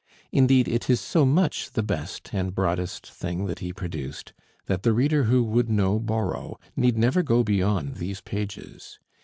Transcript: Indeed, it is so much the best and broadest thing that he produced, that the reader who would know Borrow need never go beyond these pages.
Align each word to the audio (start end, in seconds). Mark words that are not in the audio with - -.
Indeed, 0.31 0.67
it 0.67 0.89
is 0.89 0.99
so 0.99 1.27
much 1.27 1.73
the 1.73 1.83
best 1.83 2.31
and 2.33 2.55
broadest 2.55 3.05
thing 3.05 3.45
that 3.45 3.59
he 3.59 3.71
produced, 3.71 4.33
that 4.65 4.81
the 4.81 4.93
reader 4.93 5.25
who 5.25 5.43
would 5.43 5.69
know 5.69 5.99
Borrow 5.99 6.57
need 6.75 6.97
never 6.97 7.21
go 7.21 7.43
beyond 7.43 7.97
these 7.97 8.19
pages. 8.19 8.97